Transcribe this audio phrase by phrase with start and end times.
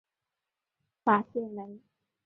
[1.03, 1.79] 瓦谢雷。